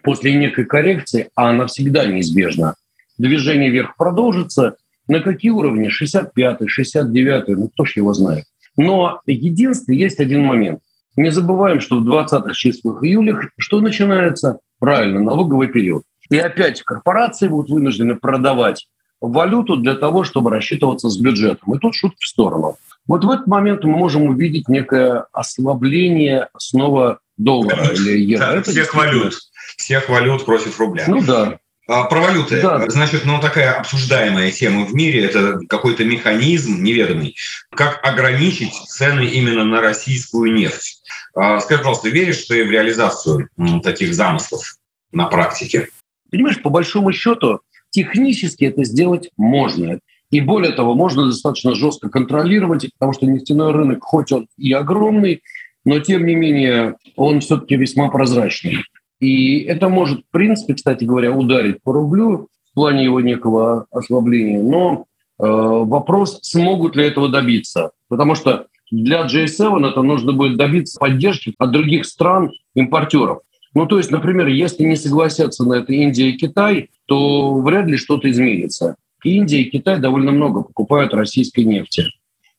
после 0.02 0.34
некой 0.34 0.66
коррекции, 0.66 1.30
а 1.34 1.52
она 1.52 1.68
всегда 1.68 2.06
неизбежна, 2.06 2.76
движение 3.18 3.70
вверх 3.70 3.96
продолжится. 3.96 4.76
На 5.08 5.22
какие 5.22 5.52
уровни? 5.52 5.88
65-й, 5.90 6.68
69-й, 6.68 7.56
ну 7.56 7.70
кто 7.70 7.86
ж 7.86 7.94
его 7.96 8.14
знает. 8.14 8.44
Но 8.76 9.22
единственное, 9.28 9.98
есть 9.98 10.20
один 10.20 10.44
момент. 10.44 10.82
Не 11.16 11.30
забываем, 11.30 11.80
что 11.80 12.00
в 12.00 12.08
20-х 12.08 12.54
числах 12.54 13.04
июля 13.04 13.40
что 13.58 13.82
начинается? 13.82 14.60
Правильно, 14.80 15.20
налоговый 15.20 15.68
период. 15.68 16.04
И 16.30 16.38
опять 16.38 16.82
корпорации 16.82 17.48
будут 17.48 17.70
вынуждены 17.70 18.16
продавать 18.16 18.88
валюту 19.22 19.78
для 19.78 19.96
того, 19.96 20.24
чтобы 20.24 20.50
рассчитываться 20.50 21.10
с 21.10 21.18
бюджетом. 21.18 21.76
И 21.76 21.80
тут 21.80 21.96
шутки 21.96 22.24
в 22.24 22.28
сторону. 22.28 22.78
Вот 23.08 23.24
в 23.24 23.30
этот 23.30 23.48
момент 23.48 23.84
мы 23.84 23.98
можем 23.98 24.24
увидеть 24.24 24.68
некое 24.68 25.26
ослабление 25.32 26.50
снова 26.58 27.20
доллара 27.38 27.86
или 27.94 28.20
евро. 28.20 28.56
Да, 28.56 28.62
всех 28.64 28.94
валют. 28.96 29.36
Всех 29.78 30.10
валют 30.10 30.46
против 30.46 30.80
рубля. 30.80 31.06
Ну 31.08 31.22
да. 31.24 31.60
А, 31.88 32.06
про 32.06 32.22
валюты. 32.22 32.62
Да. 32.62 32.90
Значит, 32.90 33.26
ну 33.26 33.40
такая 33.42 33.74
обсуждаемая 33.74 34.52
тема 34.52 34.86
в 34.86 34.94
мире– 34.94 35.24
это 35.26 35.60
какой-то 35.68 36.06
механизм 36.06 36.82
неведомый, 36.82 37.36
как 37.72 38.00
ограничить 38.04 38.74
цены 38.74 39.26
именно 39.26 39.66
на 39.66 39.82
российскую 39.82 40.54
нефть. 40.54 41.02
А, 41.36 41.60
скажи, 41.60 41.80
пожалуйста, 41.80 42.10
веришь 42.10 42.46
ты 42.46 42.64
в 42.64 42.72
реализацию 42.72 43.50
таких 43.84 44.14
замыслов 44.14 44.78
на 45.12 45.26
практике? 45.26 45.90
Понимаешь, 46.32 46.62
по 46.62 46.70
большому 46.70 47.12
счету, 47.12 47.60
технически 47.90 48.64
это 48.66 48.86
сделать 48.86 49.30
можно. 49.36 50.00
И 50.32 50.40
более 50.40 50.72
того, 50.72 50.96
можно 50.96 51.28
достаточно 51.28 51.76
жестко 51.76 52.10
контролировать, 52.10 52.90
потому 52.94 53.14
что 53.14 53.26
нефтяной 53.26 53.72
рынок, 53.72 54.04
хоть 54.04 54.32
он 54.32 54.48
и 54.58 54.72
огромный, 54.72 55.44
но 55.86 56.00
тем 56.00 56.26
не 56.26 56.36
менее 56.36 56.96
он 57.18 57.42
все-таки 57.42 57.76
весьма 57.76 58.10
прозрачный. 58.10 58.86
И 59.24 59.60
это 59.60 59.88
может, 59.88 60.20
в 60.20 60.32
принципе, 60.32 60.74
кстати 60.74 61.06
говоря, 61.06 61.32
ударить 61.32 61.82
по 61.82 61.94
рублю 61.94 62.50
в 62.72 62.74
плане 62.74 63.06
его 63.06 63.22
некого 63.22 63.86
ослабления. 63.90 64.62
Но 64.62 65.06
э, 65.40 65.46
вопрос, 65.46 66.40
смогут 66.42 66.98
ли 66.98 67.06
этого 67.06 67.30
добиться. 67.30 67.92
Потому 68.10 68.36
что 68.36 68.68
для 68.92 69.26
J7 69.26 69.90
это 69.90 70.02
нужно 70.02 70.34
будет 70.34 70.58
добиться 70.58 71.00
поддержки 71.00 71.54
от 71.58 71.72
других 71.72 72.06
стран, 72.06 72.52
импортеров. 72.76 73.40
Ну, 73.74 73.86
то 73.86 73.98
есть, 73.98 74.12
например, 74.12 74.48
если 74.48 74.84
не 74.84 74.98
согласятся 74.98 75.64
на 75.64 75.76
это 75.76 75.94
Индия 75.94 76.30
и 76.30 76.38
Китай, 76.38 76.90
то 77.06 77.56
вряд 77.62 77.88
ли 77.88 77.96
что-то 77.96 78.30
изменится. 78.30 78.98
Индия 79.24 79.62
и 79.62 79.70
Китай 79.70 80.00
довольно 80.00 80.32
много 80.32 80.64
покупают 80.64 81.14
российской 81.14 81.64
нефти. 81.64 82.08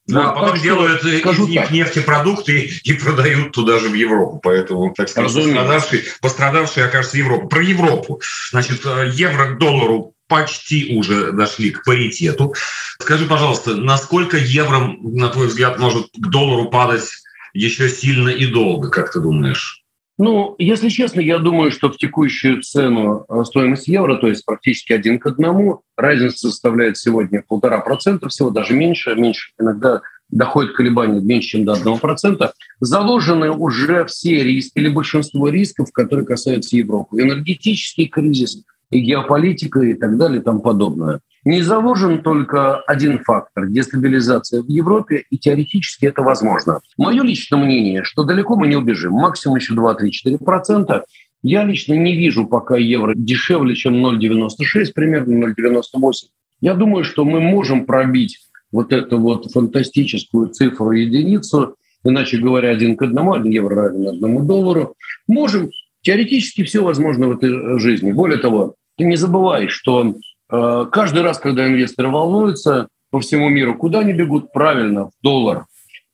Да, 0.06 0.32
вот, 0.32 0.40
потом 0.40 0.60
делают 0.60 1.02
из 1.04 1.38
них 1.38 1.62
так. 1.62 1.70
нефтепродукты 1.70 2.70
и 2.82 2.92
продают 2.92 3.52
туда 3.52 3.78
же 3.78 3.88
в 3.88 3.94
Европу. 3.94 4.38
Поэтому, 4.42 4.92
так 4.94 5.08
сказать, 5.08 5.32
пострадавший, 5.32 6.04
пострадавший 6.20 6.86
окажется 6.86 7.16
Европа. 7.16 7.46
Про 7.46 7.62
Европу. 7.62 8.20
Значит, 8.50 8.84
э, 8.84 9.10
евро 9.14 9.54
к 9.54 9.58
доллару 9.58 10.14
почти 10.28 10.96
уже 10.96 11.32
дошли 11.32 11.70
к 11.70 11.84
паритету. 11.84 12.54
Скажи, 12.98 13.26
пожалуйста, 13.26 13.76
насколько 13.76 14.36
евро, 14.36 14.94
на 15.00 15.28
твой 15.28 15.46
взгляд, 15.46 15.78
может 15.78 16.08
к 16.14 16.26
доллару 16.28 16.68
падать 16.70 17.08
еще 17.54 17.88
сильно 17.88 18.28
и 18.28 18.46
долго, 18.46 18.90
как 18.90 19.12
ты 19.12 19.20
думаешь? 19.20 19.83
Ну, 20.16 20.54
если 20.58 20.90
честно, 20.90 21.20
я 21.20 21.38
думаю, 21.38 21.72
что 21.72 21.90
в 21.90 21.96
текущую 21.96 22.62
цену 22.62 23.24
э, 23.28 23.44
стоимость 23.44 23.88
евро, 23.88 24.16
то 24.16 24.28
есть 24.28 24.44
практически 24.44 24.92
один 24.92 25.18
к 25.18 25.26
одному, 25.26 25.82
разница 25.96 26.50
составляет 26.50 26.96
сегодня 26.96 27.42
полтора 27.46 27.80
процента, 27.80 28.28
всего 28.28 28.50
даже 28.50 28.74
меньше, 28.74 29.16
меньше 29.16 29.50
иногда 29.58 30.02
доходит 30.30 30.76
колебания 30.76 31.20
меньше, 31.20 31.48
чем 31.50 31.64
до 31.64 31.72
одного 31.72 31.98
процента, 31.98 32.52
заложены 32.78 33.50
уже 33.50 34.04
все 34.04 34.44
риски 34.44 34.78
или 34.78 34.88
большинство 34.88 35.48
рисков, 35.48 35.90
которые 35.92 36.24
касаются 36.24 36.76
Европы. 36.76 37.20
Энергетический 37.20 38.06
кризис, 38.06 38.62
и 38.94 39.00
геополитика 39.00 39.80
и 39.80 39.94
так 39.94 40.16
далее 40.16 40.40
и 40.40 40.44
тому 40.44 40.60
подобное. 40.60 41.20
Не 41.44 41.62
заложен 41.62 42.22
только 42.22 42.76
один 42.76 43.18
фактор– 43.18 43.66
дестабилизация 43.68 44.62
в 44.62 44.68
Европе, 44.68 45.24
и 45.30 45.36
теоретически 45.36 46.06
это 46.06 46.22
возможно. 46.22 46.80
Мое 46.96 47.22
личное 47.24 47.58
мнение, 47.58 48.04
что 48.04 48.22
далеко 48.22 48.56
мы 48.56 48.68
не 48.68 48.76
убежим, 48.76 49.12
максимум 49.12 49.56
еще 49.56 49.74
2-3-4%. 49.74 51.02
Я 51.42 51.64
лично 51.64 51.94
не 51.94 52.16
вижу 52.16 52.46
пока 52.46 52.76
евро 52.76 53.14
дешевле, 53.16 53.74
чем 53.74 53.94
0,96, 53.94 54.92
примерно 54.94 55.48
0,98. 55.48 56.12
Я 56.60 56.74
думаю, 56.74 57.02
что 57.04 57.24
мы 57.24 57.40
можем 57.40 57.84
пробить 57.84 58.38
вот 58.70 58.92
эту 58.92 59.18
вот 59.18 59.50
фантастическую 59.50 60.48
цифру 60.48 60.92
единицу, 60.92 61.74
иначе 62.04 62.38
говоря, 62.38 62.70
один 62.70 62.96
к 62.96 63.02
одному, 63.02 63.34
один 63.34 63.50
евро 63.50 63.74
равен 63.74 64.08
одному 64.08 64.44
доллару. 64.44 64.94
Можем, 65.26 65.70
теоретически 66.02 66.62
все 66.62 66.82
возможно 66.82 67.26
в 67.26 67.32
этой 67.32 67.78
жизни. 67.80 68.12
Более 68.12 68.38
того, 68.38 68.76
ты 68.96 69.04
не 69.04 69.16
забывай, 69.16 69.68
что 69.68 70.14
э, 70.50 70.86
каждый 70.90 71.22
раз, 71.22 71.38
когда 71.38 71.66
инвесторы 71.66 72.08
волнуются 72.08 72.88
по 73.10 73.20
всему 73.20 73.48
миру, 73.48 73.74
куда 73.74 74.00
они 74.00 74.12
бегут? 74.12 74.52
Правильно, 74.52 75.06
в 75.06 75.12
доллар. 75.22 75.66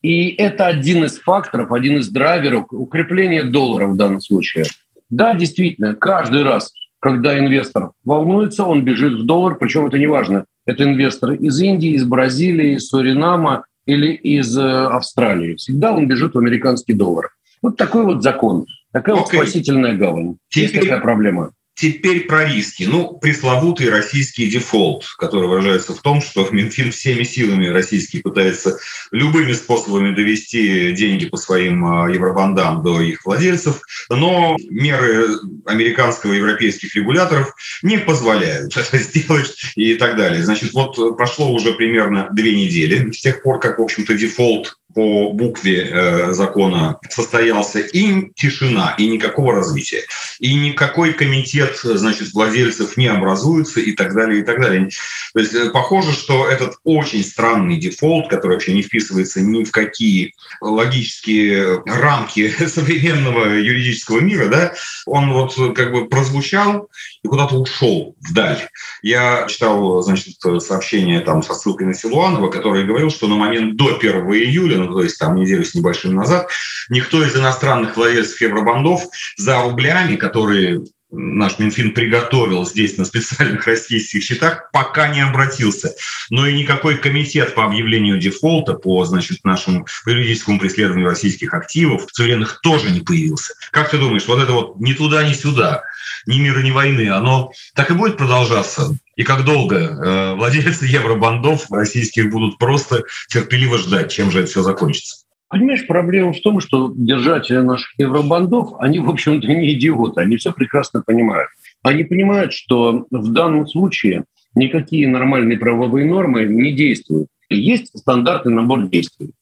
И 0.03 0.31
это 0.31 0.67
один 0.67 1.05
из 1.05 1.19
факторов, 1.19 1.73
один 1.73 1.99
из 1.99 2.09
драйверов 2.09 2.67
укрепления 2.71 3.45
доллара 3.45 3.87
в 3.87 3.97
данном 3.97 4.21
случае. 4.21 4.65
Да, 5.11 5.35
действительно, 5.35 5.95
каждый 5.95 6.43
раз, 6.43 6.73
когда 7.01 7.39
инвестор 7.39 7.91
волнуется, 8.05 8.65
он 8.65 8.83
бежит 8.83 9.15
в 9.15 9.27
доллар, 9.27 9.57
причем 9.57 9.87
это 9.87 9.99
не 9.99 10.07
важно. 10.07 10.47
Это 10.67 10.85
инвестор 10.85 11.33
из 11.33 11.61
Индии, 11.61 11.91
из 11.91 12.05
Бразилии, 12.05 12.77
из 12.77 12.89
Суринама 12.89 13.65
или 13.87 14.13
из 14.13 14.57
э, 14.57 14.63
Австралии. 14.63 15.57
Всегда 15.57 15.93
он 15.93 16.07
бежит 16.07 16.35
в 16.35 16.39
американский 16.39 16.93
доллар. 16.93 17.31
Вот 17.61 17.77
такой 17.77 18.05
вот 18.05 18.23
закон, 18.23 18.67
такая 18.93 19.17
okay. 19.17 19.19
вот 19.19 19.29
спасительная 19.29 19.95
гавань. 19.95 20.37
Теперь, 20.49 20.71
Есть 20.71 20.81
такая 20.81 21.01
проблема. 21.01 21.53
Теперь 21.81 22.27
про 22.27 22.45
риски. 22.45 22.83
Ну, 22.83 23.15
пресловутый 23.15 23.89
российский 23.89 24.51
дефолт, 24.51 25.07
который 25.17 25.49
выражается 25.49 25.95
в 25.95 26.03
том, 26.03 26.21
что 26.21 26.47
Минфин 26.51 26.93
всеми 26.93 27.23
силами 27.23 27.69
российский 27.69 28.21
пытается 28.21 28.79
любыми 29.13 29.55
способами 29.55 30.15
довести 30.15 30.93
деньги 30.93 31.25
по 31.25 31.39
своим 31.39 31.87
а, 31.87 32.11
евробандам 32.11 32.83
до 32.83 33.01
их 33.01 33.25
владельцев, 33.25 33.81
но 34.11 34.59
меры 34.69 35.29
американского 35.65 36.35
и 36.35 36.37
европейских 36.37 36.95
регуляторов 36.95 37.55
не 37.83 37.97
позволяют 37.97 38.77
это 38.77 38.99
сделать 38.99 39.57
и 39.75 39.95
так 39.95 40.19
далее. 40.19 40.45
Значит, 40.45 40.75
вот 40.75 41.17
прошло 41.17 41.51
уже 41.51 41.73
примерно 41.73 42.29
две 42.31 42.55
недели 42.55 43.11
с 43.11 43.23
тех 43.23 43.43
пор, 43.43 43.59
как, 43.59 43.79
в 43.79 43.83
общем-то, 43.83 44.13
дефолт 44.13 44.77
по 44.95 45.33
букве 45.33 45.89
э, 45.91 46.33
закона 46.33 46.99
состоялся, 47.09 47.81
и 47.81 48.31
тишина, 48.35 48.95
и 48.99 49.09
никакого 49.09 49.55
развития. 49.55 50.03
И 50.39 50.55
никакой 50.55 51.13
комитет, 51.13 51.79
значит, 51.83 52.33
владельцев 52.33 52.97
не 52.97 53.07
образуется, 53.07 53.81
и 53.81 53.93
так 53.93 54.15
далее, 54.15 54.41
и 54.41 54.43
так 54.43 54.61
далее. 54.61 54.91
То 55.35 55.41
есть 55.41 55.55
э, 55.55 55.71
похоже, 55.71 56.13
что 56.13 56.49
этот 56.49 56.77
очень 56.85 57.23
странный 57.23 57.77
дефолт, 57.77 58.29
который 58.29 58.53
вообще 58.53 58.75
не 58.75 58.83
вписывается 58.83 59.41
ни 59.41 59.65
в 59.65 59.71
какие 59.71 60.35
логические 60.61 61.83
рамки 61.87 62.49
современного 62.67 63.47
юридического 63.55 64.21
мира, 64.21 64.49
да, 64.49 64.75
он 65.07 65.33
вот 65.33 65.55
как 65.75 65.93
бы 65.93 66.09
прозвучал 66.09 66.89
и 67.23 67.29
куда-то 67.29 67.57
ушел 67.57 68.17
вдаль. 68.21 68.69
Я 69.03 69.47
читал, 69.49 70.03
значит, 70.03 70.37
сообщение 70.59 71.21
там 71.21 71.43
со 71.43 71.55
ссылкой 71.55 71.87
на 71.87 71.95
Силуанова, 71.95 72.49
который 72.49 72.85
говорил, 72.85 73.11
что 73.11 73.29
на 73.29 73.37
момент 73.37 73.77
до 73.77 73.97
1 73.97 74.11
июля 74.33 74.80
ну, 74.85 74.95
то 74.95 75.03
есть 75.03 75.19
там 75.19 75.37
неделю 75.37 75.65
с 75.65 75.75
небольшим 75.75 76.15
назад, 76.15 76.49
никто 76.89 77.25
из 77.25 77.37
иностранных 77.37 77.97
владельцев 77.97 78.41
евробандов 78.41 79.03
за 79.37 79.61
рублями, 79.63 80.17
которые 80.17 80.83
наш 81.11 81.59
Минфин 81.59 81.93
приготовил 81.93 82.65
здесь 82.65 82.97
на 82.97 83.05
специальных 83.05 83.67
российских 83.67 84.23
счетах, 84.23 84.71
пока 84.73 85.09
не 85.09 85.21
обратился. 85.21 85.95
Но 86.31 86.47
и 86.47 86.57
никакой 86.57 86.99
комитет 86.99 87.55
по 87.55 87.65
объявлению 87.65 88.19
дефолта, 88.19 88.75
по 88.75 89.05
значит, 89.05 89.45
нашему 89.45 89.87
юридическому 90.07 90.59
преследованию 90.59 91.09
российских 91.09 91.53
активов 91.55 92.07
суверенных 92.13 92.61
тоже 92.63 92.91
не 92.91 93.01
появился. 93.01 93.55
Как 93.73 93.91
ты 93.91 93.99
думаешь, 93.99 94.27
вот 94.27 94.41
это 94.41 94.53
вот 94.53 94.81
ни 94.81 94.93
туда, 94.93 95.27
ни 95.29 95.33
сюда, 95.33 95.83
ни 96.27 96.39
мира, 96.39 96.61
ни 96.61 96.71
войны, 96.71 97.09
оно 97.11 97.53
так 97.75 97.91
и 97.91 97.95
будет 97.95 98.17
продолжаться? 98.17 98.97
И 99.21 99.23
как 99.23 99.45
долго 99.45 99.77
э, 99.77 100.35
владельцы 100.35 100.87
евробандов 100.87 101.71
российских 101.71 102.31
будут 102.31 102.57
просто 102.57 103.05
терпеливо 103.29 103.77
ждать, 103.77 104.11
чем 104.11 104.31
же 104.31 104.41
это 104.41 104.49
все 104.49 104.63
закончится? 104.63 105.27
Понимаешь, 105.51 105.87
проблема 105.87 106.33
в 106.33 106.41
том, 106.41 106.61
что 106.61 106.91
держатели 106.97 107.59
наших 107.59 107.91
евробандов, 107.99 108.71
они, 108.79 108.99
в 108.99 109.11
общем-то, 109.11 109.47
не 109.47 109.75
идиоты, 109.75 110.23
они 110.23 110.39
все 110.39 110.55
прекрасно 110.55 111.03
понимают. 111.03 111.51
Они 111.83 112.05
понимают, 112.05 112.55
что 112.55 113.05
в 113.11 113.31
данном 113.31 113.69
случае 113.69 114.25
никакие 114.55 115.07
нормальные 115.07 115.59
правовые 115.59 116.07
нормы 116.07 116.45
не 116.45 116.73
действуют. 116.73 117.29
Есть 117.51 117.91
стандартный 117.99 118.55
набор 118.55 118.89
действий. 118.89 119.33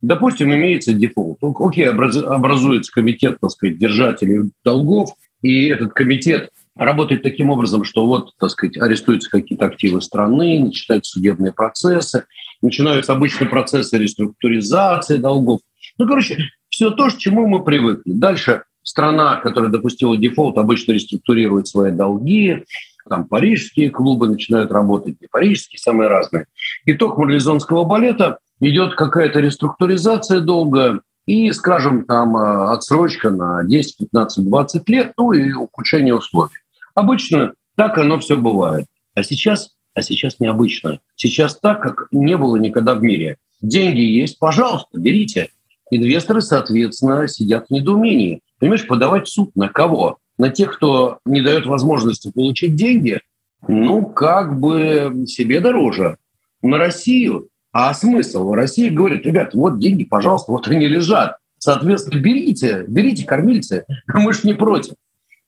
Допустим, 0.00 0.54
имеется 0.54 0.94
дефолт. 0.94 1.36
Окей, 1.42 1.86
образуется 1.86 2.90
комитет, 2.90 3.36
так 3.42 3.50
сказать, 3.50 3.76
держателей 3.76 4.52
долгов, 4.64 5.10
и 5.42 5.66
этот 5.66 5.92
комитет 5.92 6.48
работает 6.78 7.22
таким 7.22 7.50
образом, 7.50 7.84
что 7.84 8.06
вот, 8.06 8.32
так 8.38 8.50
сказать, 8.50 8.78
арестуются 8.78 9.28
какие-то 9.28 9.66
активы 9.66 10.00
страны, 10.00 10.60
начинаются 10.60 11.12
судебные 11.12 11.52
процессы, 11.52 12.24
начинаются 12.62 13.12
обычные 13.12 13.48
процессы 13.48 13.98
реструктуризации 13.98 15.16
долгов. 15.16 15.60
Ну, 15.98 16.06
короче, 16.06 16.38
все 16.68 16.90
то, 16.90 17.08
к 17.08 17.18
чему 17.18 17.46
мы 17.46 17.64
привыкли. 17.64 18.12
Дальше 18.12 18.62
страна, 18.82 19.36
которая 19.36 19.70
допустила 19.70 20.16
дефолт, 20.16 20.56
обычно 20.56 20.92
реструктурирует 20.92 21.66
свои 21.66 21.90
долги, 21.90 22.64
там 23.08 23.26
парижские 23.26 23.90
клубы 23.90 24.28
начинают 24.28 24.70
работать, 24.70 25.16
и 25.20 25.26
парижские 25.30 25.78
самые 25.78 26.08
разные. 26.08 26.46
Итог 26.84 27.18
марлезонского 27.18 27.84
балета 27.84 28.38
идет 28.60 28.94
какая-то 28.94 29.40
реструктуризация 29.40 30.40
долгая, 30.40 31.00
и, 31.28 31.52
скажем, 31.52 32.06
там 32.06 32.36
э, 32.38 32.72
отсрочка 32.72 33.28
на 33.28 33.62
10, 33.62 33.98
15, 33.98 34.48
20 34.48 34.88
лет, 34.88 35.12
ну 35.18 35.32
и 35.32 35.52
ухудшение 35.52 36.14
условий. 36.14 36.54
Обычно 36.98 37.52
так 37.76 37.96
оно 37.96 38.18
все 38.18 38.36
бывает. 38.36 38.86
А 39.14 39.22
сейчас, 39.22 39.76
а 39.94 40.02
сейчас 40.02 40.40
необычно. 40.40 40.98
Сейчас 41.14 41.56
так, 41.56 41.80
как 41.80 42.08
не 42.10 42.36
было 42.36 42.56
никогда 42.56 42.96
в 42.96 43.02
мире. 43.04 43.36
Деньги 43.60 44.00
есть, 44.00 44.40
пожалуйста, 44.40 44.98
берите. 44.98 45.50
Инвесторы, 45.92 46.40
соответственно, 46.40 47.28
сидят 47.28 47.68
в 47.68 47.70
недоумении. 47.70 48.40
Понимаешь, 48.58 48.84
подавать 48.84 49.28
в 49.28 49.30
суд 49.30 49.54
на 49.54 49.68
кого? 49.68 50.18
На 50.38 50.48
тех, 50.48 50.74
кто 50.74 51.20
не 51.24 51.40
дает 51.40 51.66
возможности 51.66 52.32
получить 52.32 52.74
деньги? 52.74 53.20
Ну, 53.68 54.04
как 54.04 54.58
бы 54.58 55.24
себе 55.28 55.60
дороже. 55.60 56.16
На 56.62 56.78
Россию 56.78 57.48
а 57.70 57.94
смысл? 57.94 58.54
Россия 58.54 58.90
говорит, 58.90 59.24
ребят, 59.24 59.54
вот 59.54 59.78
деньги, 59.78 60.02
пожалуйста, 60.02 60.50
вот 60.50 60.66
они 60.66 60.88
лежат. 60.88 61.36
Соответственно, 61.58 62.20
берите, 62.20 62.84
берите, 62.88 63.24
кормильцы, 63.24 63.84
мы 64.08 64.32
же 64.32 64.40
не 64.42 64.54
против. 64.54 64.94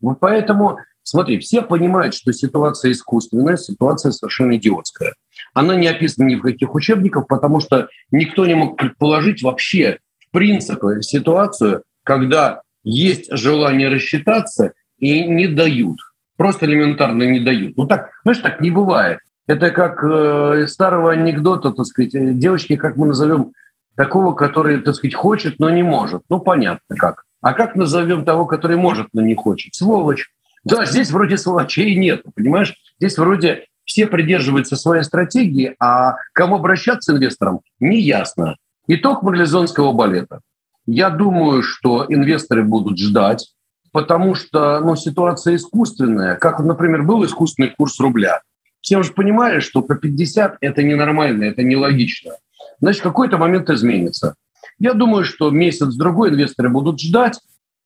Вот 0.01 0.21
поэтому, 0.21 0.79
смотри, 1.03 1.39
все 1.39 1.63
понимают, 1.63 2.15
что 2.15 2.33
ситуация 2.33 2.93
искусственная, 2.93 3.57
ситуация 3.57 4.13
совершенно 4.13 4.57
идиотская. 4.57 5.15
Она 5.55 5.75
не 5.75 5.89
описана 5.89 6.27
ни 6.27 6.37
в 6.37 6.43
каких 6.43 6.75
учебниках, 6.75 7.27
потому 7.27 7.61
что 7.61 7.89
никто 8.11 8.47
не 8.47 8.55
мог 8.55 8.77
предположить 8.77 9.43
вообще, 9.43 9.99
в 10.19 10.31
принципе, 10.33 11.03
ситуацию, 11.03 11.83
когда 12.05 12.63
есть 12.85 13.29
желание 13.31 13.89
рассчитаться 13.89 14.73
и 14.99 15.27
не 15.27 15.49
дают. 15.49 15.99
Просто 16.37 16.67
элементарно 16.67 17.25
не 17.25 17.41
дают. 17.41 17.77
Ну 17.77 17.87
так, 17.87 18.11
знаешь, 18.23 18.39
так 18.39 18.61
не 18.61 18.71
бывает. 18.71 19.19
Это 19.47 19.71
как 19.71 20.03
э, 20.05 20.67
старого 20.69 21.13
анекдота, 21.13 21.73
так 21.73 21.85
сказать, 21.85 22.15
э, 22.15 22.33
девочки, 22.33 22.77
как 22.77 22.97
мы 22.97 23.09
назовем, 23.09 23.53
такого, 23.97 24.33
который, 24.33 24.81
так 24.81 24.95
сказать, 24.95 25.15
хочет, 25.15 25.59
но 25.59 25.69
не 25.71 25.83
может. 25.83 26.23
Ну, 26.31 26.41
понятно 26.41 26.97
как. 26.97 27.25
А 27.41 27.53
как 27.53 27.75
назовем 27.75 28.25
того, 28.25 28.47
который 28.47 28.77
может, 28.77 29.09
но 29.13 29.23
не 29.23 29.35
хочет? 29.35 29.75
Сволочь. 29.75 30.31
Да, 30.65 30.85
здесь 30.85 31.11
вроде 31.11 31.39
сволочей 31.39 31.95
нет, 31.97 32.23
понимаешь? 32.35 32.75
Здесь 32.99 33.17
вроде 33.19 33.67
все 33.85 34.07
придерживаются 34.07 34.77
своей 34.77 35.03
стратегии, 35.03 35.75
а 35.81 36.17
кому 36.33 36.57
обращаться 36.57 37.13
инвесторам, 37.13 37.61
не 37.79 38.01
ясно. 38.01 38.57
Итог 38.87 39.23
марлезонского 39.23 39.93
балета. 39.93 40.41
Я 40.87 41.11
думаю, 41.11 41.63
что 41.63 42.05
инвесторы 42.09 42.63
будут 42.63 42.99
ждать, 42.99 43.53
потому 43.93 44.35
что 44.35 44.81
ну, 44.81 44.97
ситуация 44.97 45.57
искусственная. 45.57 46.37
Как, 46.37 46.61
например, 46.61 47.03
был 47.03 47.25
искусственный 47.25 47.75
курс 47.77 47.99
рубля– 48.01 48.41
все 48.81 49.03
же 49.03 49.13
понимали, 49.13 49.61
что 49.61 49.83
по 49.83 49.95
50 49.95 50.57
это 50.61 50.83
ненормально, 50.83 51.45
это 51.45 51.63
нелогично. 51.63 52.33
Значит, 52.81 53.03
какой-то 53.03 53.37
момент 53.37 53.69
изменится. 53.69 54.35
Я 54.79 54.95
думаю, 54.95 55.25
что 55.25 55.51
месяц-другой 55.51 56.31
инвесторы 56.31 56.71
будут 56.71 57.01
ждать, 57.01 57.39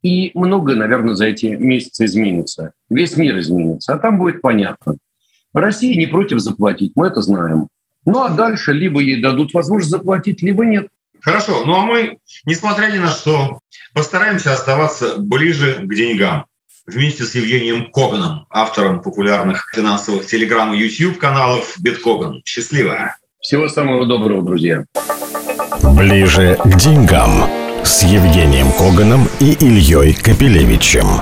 и 0.04 0.32
многое, 0.34 0.76
наверное, 0.76 1.14
за 1.14 1.26
эти 1.26 1.46
месяцы 1.46 2.04
изменится. 2.04 2.72
Весь 2.90 3.16
мир 3.16 3.38
изменится, 3.38 3.94
а 3.94 3.98
там 3.98 4.18
будет 4.18 4.42
понятно. 4.42 4.98
Россия 5.54 5.96
не 5.96 6.06
против 6.06 6.40
заплатить, 6.40 6.92
мы 6.94 7.06
это 7.06 7.22
знаем. 7.22 7.68
Ну 8.04 8.22
а 8.22 8.28
дальше 8.28 8.74
либо 8.74 9.00
ей 9.00 9.22
дадут 9.22 9.54
возможность 9.54 9.90
заплатить, 9.90 10.42
либо 10.42 10.66
нет. 10.66 10.88
Хорошо, 11.22 11.64
ну 11.64 11.74
а 11.74 11.86
мы, 11.86 12.18
несмотря 12.44 12.92
ни 12.92 12.98
на 12.98 13.08
что, 13.08 13.60
постараемся 13.94 14.52
оставаться 14.52 15.16
ближе 15.16 15.80
к 15.82 15.94
деньгам 15.94 16.44
вместе 16.86 17.24
с 17.24 17.34
Евгением 17.34 17.90
Коганом, 17.90 18.46
автором 18.50 19.00
популярных 19.00 19.70
финансовых 19.74 20.26
телеграмм 20.26 20.74
и 20.74 20.78
YouTube 20.78 21.16
каналов 21.16 21.76
Биткоган. 21.80 22.42
Счастливо! 22.44 23.16
Всего 23.40 23.70
самого 23.70 24.04
доброго, 24.04 24.42
друзья! 24.42 24.84
Ближе 25.96 26.58
к 26.62 26.76
деньгам 26.76 27.63
с 27.94 28.02
Евгением 28.02 28.72
Коганом 28.72 29.28
и 29.38 29.52
Ильей 29.52 30.14
Капелевичем. 30.14 31.20